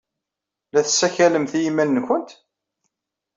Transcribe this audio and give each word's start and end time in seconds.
La 0.73 0.81
tessakalemt 0.87 1.51
i 1.57 1.59
yiman-nwent? 1.61 2.29